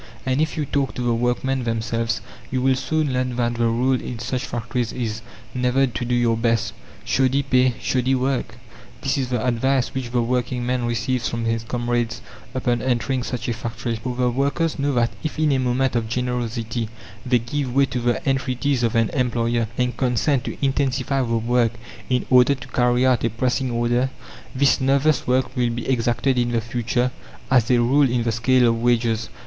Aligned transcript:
And 0.25 0.41
if 0.41 0.57
you 0.57 0.65
talk 0.65 0.95
to 0.95 1.03
the 1.03 1.13
workmen 1.13 1.63
themselves, 1.63 2.21
you 2.49 2.59
will 2.59 2.73
soon 2.73 3.13
learn 3.13 3.35
that 3.35 3.53
the 3.53 3.67
rule 3.67 4.01
in 4.01 4.17
such 4.17 4.45
factories 4.47 4.91
is 4.91 5.21
never 5.53 5.85
to 5.85 6.03
do 6.05 6.15
your 6.15 6.35
best. 6.35 6.73
"Shoddy 7.05 7.43
pay 7.43 7.75
shoddy 7.79 8.15
work!" 8.15 8.57
this 9.01 9.15
is 9.15 9.29
the 9.29 9.45
advice 9.45 9.93
which 9.93 10.09
the 10.09 10.23
working 10.23 10.65
man 10.65 10.85
receives 10.85 11.29
from 11.29 11.45
his 11.45 11.61
comrades 11.63 12.19
upon 12.55 12.81
entering 12.81 13.21
such 13.21 13.47
a 13.47 13.53
factory. 13.53 13.95
For 13.97 14.15
the 14.15 14.31
workers 14.31 14.79
know 14.79 14.91
that 14.95 15.11
if 15.21 15.37
in 15.37 15.51
a 15.51 15.59
moment 15.59 15.95
of 15.95 16.09
generosity 16.09 16.89
they 17.23 17.37
give 17.37 17.71
way 17.75 17.85
to 17.85 17.99
the 17.99 18.27
entreaties 18.27 18.81
of 18.81 18.95
an 18.95 19.09
employer 19.11 19.67
and 19.77 19.95
consent 19.95 20.45
to 20.45 20.57
intensify 20.65 21.21
the 21.21 21.37
work 21.37 21.73
in 22.09 22.25
order 22.31 22.55
to 22.55 22.67
carry 22.69 23.05
out 23.05 23.23
a 23.23 23.29
pressing 23.29 23.69
order, 23.69 24.09
this 24.55 24.81
nervous 24.81 25.27
work 25.27 25.55
will 25.55 25.69
be 25.69 25.87
exacted 25.87 26.39
in 26.39 26.53
the 26.53 26.59
future 26.59 27.11
as 27.51 27.69
a 27.69 27.77
rule 27.79 28.09
in 28.09 28.23
the 28.23 28.31
scale 28.31 28.67
of 28.67 28.81
wages. 28.81 29.29